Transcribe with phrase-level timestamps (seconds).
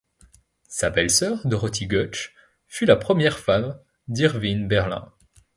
[0.67, 2.31] Sa belle-sœur Dorothy Goetz
[2.65, 5.13] fut la première femme d’Irving Berlin.